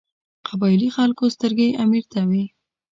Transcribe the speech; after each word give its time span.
قبایلي 0.47 0.89
خلکو 0.97 1.23
سترګې 1.35 1.67
امیر 1.83 2.03
ته 2.11 2.21
وې. 2.29 2.43